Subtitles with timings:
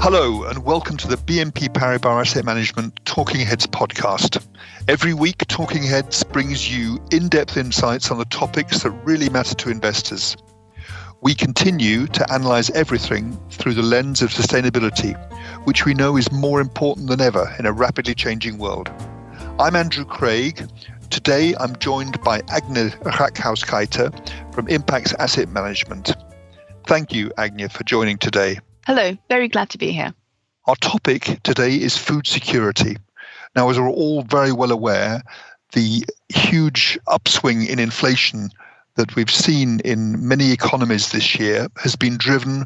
[0.00, 4.40] Hello, and welcome to the BNP Paribas Asset Management Talking Heads podcast.
[4.86, 9.56] Every week, Talking Heads brings you in depth insights on the topics that really matter
[9.56, 10.36] to investors.
[11.20, 15.16] We continue to analyze everything through the lens of sustainability,
[15.64, 18.88] which we know is more important than ever in a rapidly changing world.
[19.58, 20.64] I'm Andrew Craig.
[21.10, 26.14] Today, I'm joined by Agne Rackauskaite from Impax Asset Management.
[26.86, 28.60] Thank you, Agne, for joining today.
[28.88, 30.14] Hello, very glad to be here.
[30.64, 32.96] Our topic today is food security.
[33.54, 35.20] Now, as we're all very well aware,
[35.74, 38.48] the huge upswing in inflation
[38.94, 42.64] that we've seen in many economies this year has been driven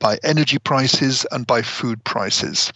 [0.00, 2.70] by energy prices and by food prices.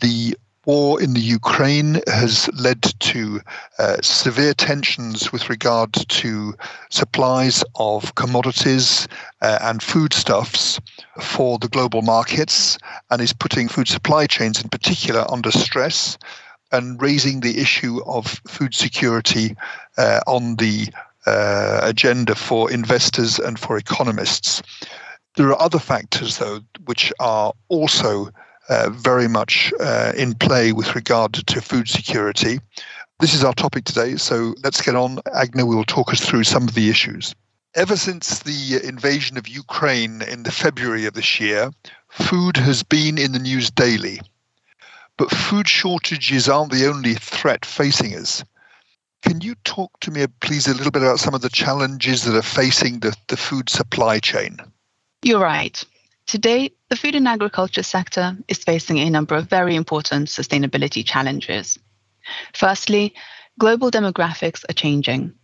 [0.00, 3.40] The war in the Ukraine has led to
[3.78, 6.54] uh, severe tensions with regard to
[6.90, 9.08] supplies of commodities
[9.40, 10.80] uh, and foodstuffs
[11.20, 12.78] for the global markets
[13.10, 16.16] and is putting food supply chains in particular under stress
[16.70, 19.56] and raising the issue of food security
[19.98, 20.88] uh, on the
[21.26, 24.62] uh, agenda for investors and for economists.
[25.36, 28.30] There are other factors, though, which are also
[28.72, 32.58] uh, very much uh, in play with regard to food security.
[33.20, 35.18] This is our topic today, so let's get on.
[35.34, 37.34] Agne will talk us through some of the issues.
[37.74, 41.70] Ever since the invasion of Ukraine in the February of this year,
[42.08, 44.20] food has been in the news daily.
[45.18, 48.42] But food shortages aren't the only threat facing us.
[49.22, 52.34] Can you talk to me, please, a little bit about some of the challenges that
[52.34, 54.56] are facing the, the food supply chain?
[55.22, 55.84] You're right.
[56.26, 61.78] Today, the food and agriculture sector is facing a number of very important sustainability challenges.
[62.54, 63.14] Firstly,
[63.58, 65.34] global demographics are changing.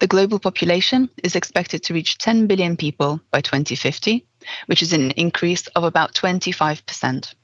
[0.00, 4.26] The global population is expected to reach 10 billion people by 2050,
[4.66, 7.34] which is an increase of about 25%.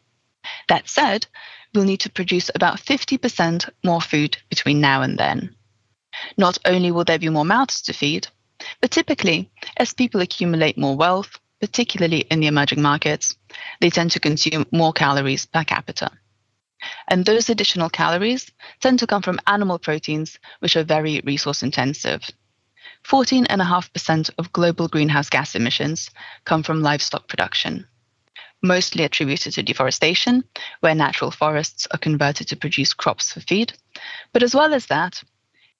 [0.68, 1.26] That said,
[1.74, 5.54] we'll need to produce about 50% more food between now and then.
[6.36, 8.28] Not only will there be more mouths to feed,
[8.80, 13.34] but typically, as people accumulate more wealth, particularly in the emerging markets,
[13.80, 16.10] they tend to consume more calories per capita.
[17.08, 18.52] And those additional calories
[18.82, 22.20] tend to come from animal proteins, which are very resource intensive.
[23.08, 26.10] 14.5% of global greenhouse gas emissions
[26.44, 27.86] come from livestock production,
[28.62, 30.44] mostly attributed to deforestation,
[30.80, 33.72] where natural forests are converted to produce crops for feed.
[34.34, 35.24] But as well as that,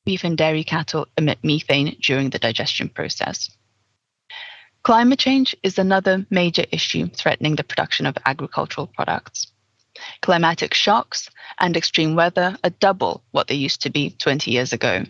[0.06, 3.50] beef and dairy cattle emit methane during the digestion process.
[4.84, 9.46] Climate change is another major issue threatening the production of agricultural products.
[10.20, 15.04] Climatic shocks and extreme weather are double what they used to be 20 years ago.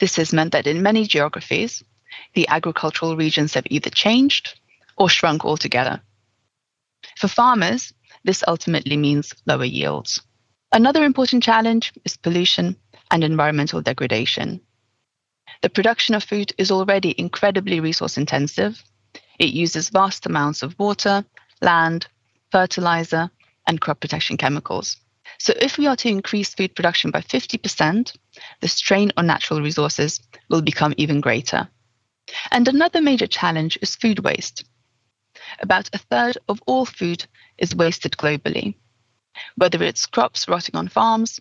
[0.00, 1.82] This has meant that in many geographies,
[2.32, 4.58] the agricultural regions have either changed
[4.96, 6.00] or shrunk altogether.
[7.18, 7.92] For farmers,
[8.24, 10.22] this ultimately means lower yields.
[10.72, 12.76] Another important challenge is pollution
[13.10, 14.62] and environmental degradation.
[15.60, 18.82] The production of food is already incredibly resource intensive.
[19.38, 21.24] It uses vast amounts of water,
[21.60, 22.06] land,
[22.50, 23.30] fertilizer,
[23.66, 24.96] and crop protection chemicals.
[25.38, 28.16] So, if we are to increase food production by 50%,
[28.60, 31.68] the strain on natural resources will become even greater.
[32.50, 34.64] And another major challenge is food waste.
[35.60, 37.26] About a third of all food
[37.58, 38.74] is wasted globally,
[39.56, 41.40] whether it's crops rotting on farms,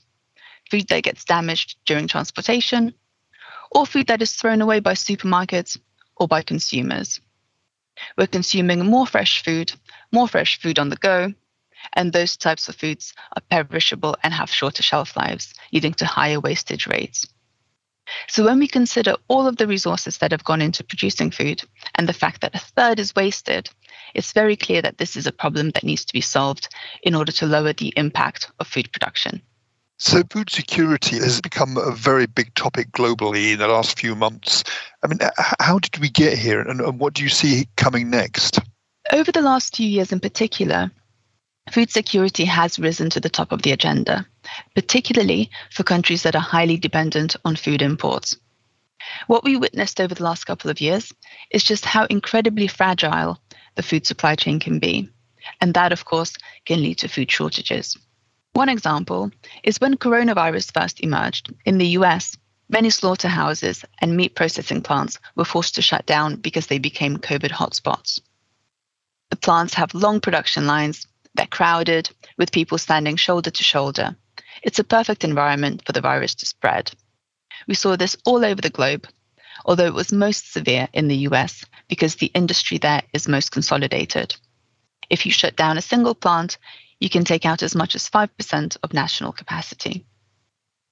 [0.70, 2.94] food that gets damaged during transportation,
[3.72, 5.80] or food that is thrown away by supermarkets
[6.18, 7.20] or by consumers.
[8.18, 9.74] We're consuming more fresh food,
[10.12, 11.34] more fresh food on the go,
[11.94, 16.40] and those types of foods are perishable and have shorter shelf lives, leading to higher
[16.40, 17.28] wastage rates.
[18.28, 21.64] So, when we consider all of the resources that have gone into producing food
[21.96, 23.70] and the fact that a third is wasted,
[24.14, 26.68] it's very clear that this is a problem that needs to be solved
[27.04, 29.42] in order to lower the impact of food production.
[30.04, 34.64] So, food security has become a very big topic globally in the last few months.
[35.04, 35.20] I mean,
[35.60, 38.58] how did we get here and, what do you see coming next?
[39.14, 40.90] Over the last few years in particular,
[41.72, 44.26] food security has risen to the top of the agenda,
[44.74, 48.36] particularly for countries that are highly dependent on food imports.
[49.28, 51.14] What we witnessed over the last couple of years
[51.52, 53.40] is just how incredibly fragile
[53.76, 55.08] the food supply chain can be.
[55.62, 57.96] And that, of course, can lead to food shortages.
[58.54, 59.32] One example
[59.64, 62.38] is when coronavirus first emerged in the US,
[62.68, 67.52] many slaughterhouses and meat processing plants were forced to shut down because they became COVID
[67.52, 68.20] hotspots.
[69.30, 74.18] The plants have long production lines, they're crowded, with people standing shoulder to shoulder.
[74.64, 76.92] It's a perfect environment for the virus to spread.
[77.68, 79.08] We saw this all over the globe,
[79.66, 84.36] although it was most severe in the US because the industry there is most consolidated.
[85.10, 86.58] If you shut down a single plant,
[87.02, 90.06] you can take out as much as 5% of national capacity.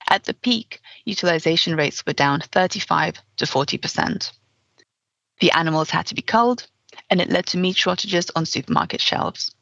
[0.09, 4.31] At the peak, utilization rates were down 35 to 40%.
[5.39, 6.67] The animals had to be culled,
[7.11, 9.55] and it led to meat shortages on supermarket shelves.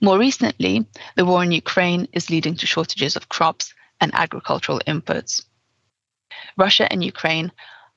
[0.00, 0.86] More recently,
[1.16, 5.44] the war in Ukraine is leading to shortages of crops and agricultural inputs.
[6.56, 7.50] Russia and Ukraine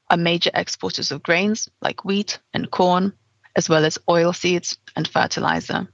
[0.09, 3.13] are major exporters of grains like wheat and corn,
[3.55, 5.87] as well as oilseeds and fertilizer.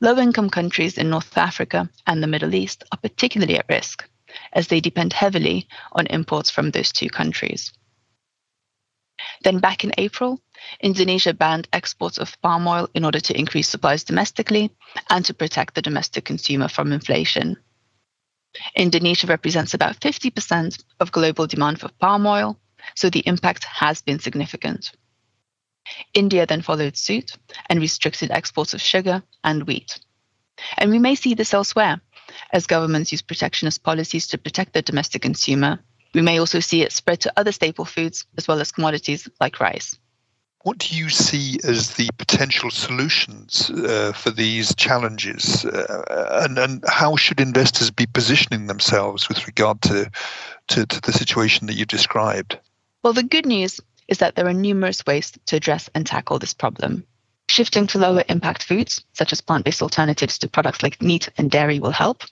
[0.00, 4.06] Low income countries in North Africa and the Middle East are particularly at risk,
[4.52, 7.72] as they depend heavily on imports from those two countries.
[9.42, 10.42] Then, back in April,
[10.80, 14.70] Indonesia banned exports of palm oil in order to increase supplies domestically
[15.08, 17.56] and to protect the domestic consumer from inflation.
[18.74, 22.58] Indonesia represents about 50% of global demand for palm oil,
[22.94, 24.92] so the impact has been significant.
[26.14, 27.32] India then followed suit
[27.68, 29.98] and restricted exports of sugar and wheat.
[30.78, 32.00] And we may see this elsewhere
[32.52, 35.78] as governments use protectionist policies to protect the domestic consumer.
[36.14, 39.60] We may also see it spread to other staple foods as well as commodities like
[39.60, 39.98] rice.
[40.62, 46.84] What do you see as the potential solutions uh, for these challenges, uh, and, and
[46.88, 50.10] how should investors be positioning themselves with regard to,
[50.68, 52.58] to, to the situation that you described?
[53.04, 56.54] Well, the good news is that there are numerous ways to address and tackle this
[56.54, 57.06] problem.
[57.48, 61.50] Shifting to lower impact foods, such as plant based alternatives to products like meat and
[61.50, 62.22] dairy, will help.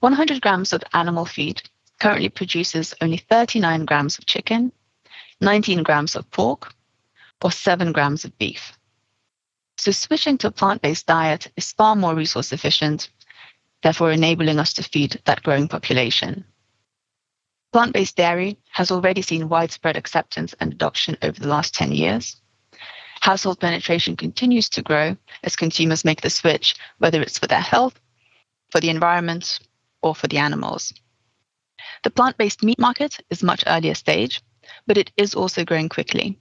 [0.00, 1.62] 100 grams of animal feed
[2.00, 4.72] currently produces only 39 grams of chicken,
[5.40, 6.74] 19 grams of pork,
[7.42, 8.76] or 7 grams of beef.
[9.76, 13.10] So, switching to a plant based diet is far more resource efficient,
[13.82, 16.44] therefore, enabling us to feed that growing population.
[17.72, 22.36] Plant based dairy has already seen widespread acceptance and adoption over the last 10 years.
[23.20, 27.98] Household penetration continues to grow as consumers make the switch, whether it's for their health,
[28.70, 29.58] for the environment,
[30.02, 30.92] or for the animals.
[32.04, 34.42] The plant based meat market is much earlier stage,
[34.86, 36.38] but it is also growing quickly.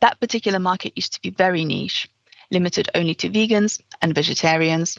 [0.00, 2.08] That particular market used to be very niche,
[2.50, 4.98] limited only to vegans and vegetarians.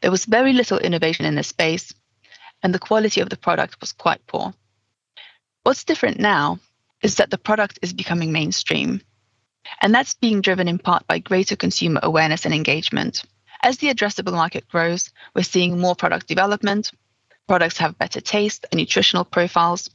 [0.00, 1.92] There was very little innovation in this space,
[2.62, 4.52] and the quality of the product was quite poor.
[5.62, 6.58] What's different now
[7.02, 9.00] is that the product is becoming mainstream,
[9.80, 13.22] and that's being driven in part by greater consumer awareness and engagement.
[13.62, 16.90] As the addressable market grows, we're seeing more product development.
[17.46, 19.90] Products have better taste and nutritional profiles.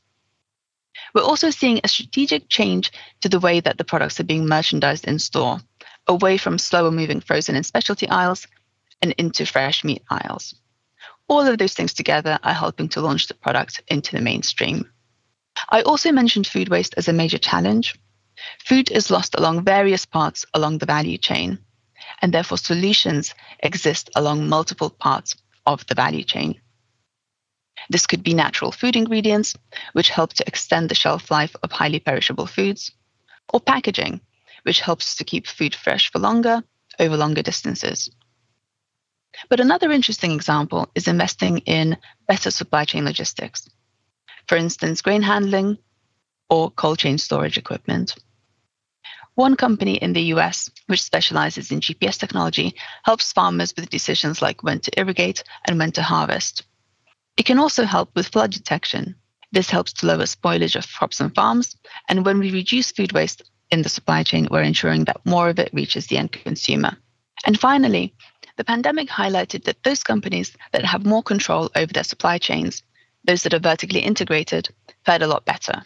[1.14, 5.06] We're also seeing a strategic change to the way that the products are being merchandised
[5.06, 5.60] in store,
[6.08, 8.48] away from slower moving frozen and specialty aisles
[9.02, 10.56] and into fresh meat aisles.
[11.34, 14.92] All of those things together are helping to launch the product into the mainstream.
[15.68, 17.96] I also mentioned food waste as a major challenge.
[18.64, 21.58] Food is lost along various parts along the value chain,
[22.22, 23.34] and therefore solutions
[23.64, 25.36] exist along multiple parts
[25.66, 26.62] of the value chain.
[27.90, 29.56] This could be natural food ingredients,
[29.94, 32.92] which help to extend the shelf life of highly perishable foods,
[33.52, 34.22] or packaging,
[34.62, 36.62] which helps to keep food fresh for longer
[37.00, 38.12] over longer distances.
[39.50, 41.98] But another interesting example is investing in
[42.28, 43.70] better supply chain logistics.
[44.48, 45.78] For instance, grain handling
[46.50, 48.16] or cold chain storage equipment.
[49.36, 54.62] One company in the US, which specializes in GPS technology, helps farmers with decisions like
[54.62, 56.64] when to irrigate and when to harvest.
[57.36, 59.16] It can also help with flood detection.
[59.52, 61.76] This helps to lower spoilage of crops and farms.
[62.08, 65.58] And when we reduce food waste in the supply chain, we're ensuring that more of
[65.58, 66.96] it reaches the end consumer.
[67.46, 68.14] And finally,
[68.58, 72.84] the pandemic highlighted that those companies that have more control over their supply chains,
[73.26, 74.70] those that are vertically integrated,
[75.06, 75.84] fared a lot better.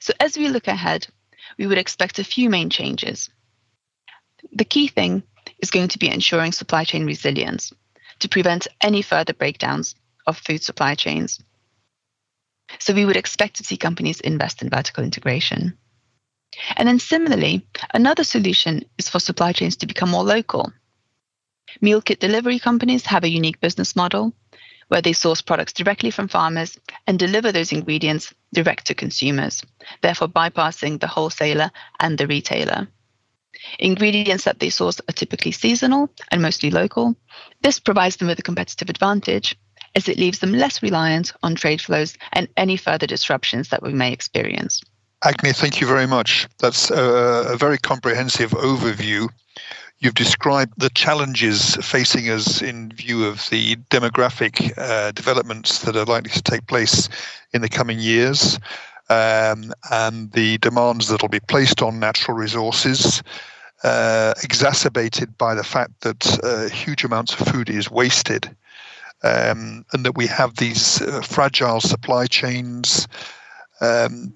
[0.00, 1.06] So as we look ahead,
[1.58, 3.30] we would expect a few main changes.
[4.52, 5.22] The key thing
[5.60, 7.72] is going to be ensuring supply chain resilience
[8.20, 9.94] to prevent any further breakdowns
[10.26, 11.40] of food supply chains.
[12.78, 15.78] So we would expect to see companies invest in vertical integration.
[16.76, 20.72] And then similarly, another solution is for supply chains to become more local
[21.80, 24.32] Meal kit delivery companies have a unique business model
[24.88, 29.62] where they source products directly from farmers and deliver those ingredients direct to consumers,
[30.02, 31.70] therefore bypassing the wholesaler
[32.00, 32.88] and the retailer.
[33.78, 37.14] Ingredients that they source are typically seasonal and mostly local.
[37.62, 39.56] This provides them with a competitive advantage
[39.94, 43.92] as it leaves them less reliant on trade flows and any further disruptions that we
[43.92, 44.82] may experience.
[45.24, 46.46] Agne, thank you very much.
[46.58, 49.28] That's a, very comprehensive overview
[50.00, 56.04] You've described the challenges facing us in view of the demographic uh, developments that are
[56.04, 57.08] likely to take place
[57.52, 58.60] in the coming years
[59.10, 63.22] um, and the demands that will be placed on natural resources.
[63.84, 68.54] uh, exacerbated by the fact that uh, huge amounts of food is wasted.
[69.24, 73.08] Um, and that we have these uh, fragile supply chains.
[73.80, 74.32] Um,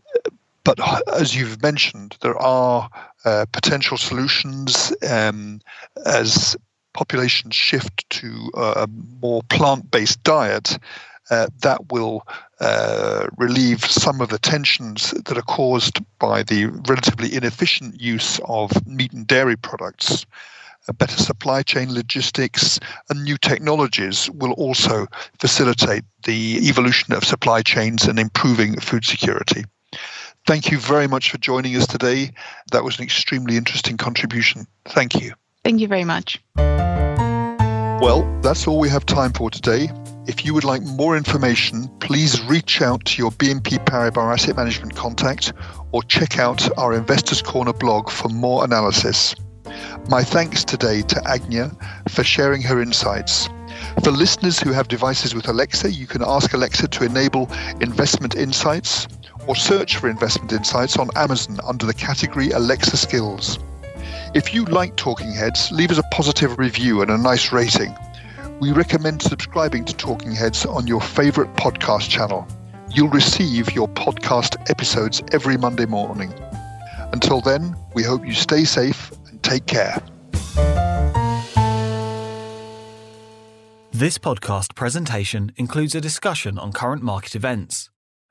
[0.65, 0.79] but
[1.15, 2.91] as you've mentioned, there are
[3.25, 5.61] uh, potential solutions um,
[6.07, 6.57] as
[6.95, 8.89] populations shift to a
[9.21, 10.79] more plant based diet.
[11.31, 12.27] Uh, that will
[12.61, 18.87] uh, relieve some of the tensions that are caused by the relatively inefficient use of
[18.87, 20.27] meat and dairy products.
[20.89, 25.07] A better supply chain logistics and new technologies will also
[25.39, 29.65] facilitate the evolution of supply chains and improving food security.
[30.47, 32.33] Thank you very much for joining us today.
[32.73, 34.67] That was an extremely interesting contribution.
[34.87, 35.35] Thank you.
[35.65, 36.43] Thank you very much.
[36.57, 39.89] Well, that's all we have time for today.
[40.27, 44.97] If you would like more information, please reach out to your BNP Paribas Asset Management
[44.97, 45.53] contact
[45.93, 49.37] or check out our Investors Corner blog for more analysis.
[50.09, 51.71] My thanks today to Agne
[52.09, 53.49] for sharing her insights.
[54.03, 57.49] For listeners who have devices with Alexa, you can ask Alexa to enable
[57.81, 59.07] investment insights
[59.47, 63.59] or search for investment insights on Amazon under the category Alexa Skills.
[64.35, 67.95] If you like Talking Heads, leave us a positive review and a nice rating.
[68.61, 72.47] We recommend subscribing to Talking Heads on your favorite podcast channel.
[72.91, 76.33] You'll receive your podcast episodes every Monday morning.
[77.13, 80.01] Until then, we hope you stay safe and take care.
[83.93, 87.91] This podcast presentation includes a discussion on current market events